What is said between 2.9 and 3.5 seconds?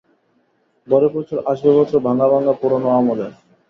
আমলের।